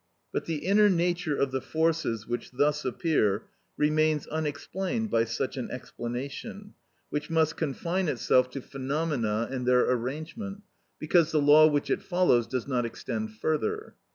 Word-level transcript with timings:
But 0.33 0.45
the 0.45 0.65
inner 0.65 0.89
nature 0.89 1.37
of 1.37 1.51
the 1.51 1.61
forces 1.61 2.25
which 2.27 2.49
thus 2.49 2.85
appear 2.85 3.43
remains 3.77 4.25
unexplained 4.25 5.11
by 5.11 5.25
such 5.25 5.57
an 5.57 5.69
explanation, 5.69 6.73
which 7.11 7.29
must 7.29 7.55
confine 7.55 8.07
itself 8.07 8.49
to 8.53 8.61
phenomena 8.61 9.47
and 9.51 9.67
their 9.67 9.81
arrangement, 9.87 10.63
because 10.97 11.31
the 11.31 11.39
law 11.39 11.67
which 11.67 11.91
it 11.91 12.01
follows 12.01 12.47
does 12.47 12.67
not 12.67 12.83
extend 12.83 13.33
further. 13.35 13.93